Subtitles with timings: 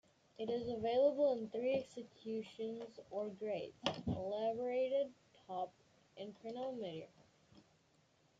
[0.39, 3.77] It is available in three executions or grades:
[4.07, 5.13] Elaborated,
[5.45, 5.71] Top
[6.17, 7.05] and Chronometer.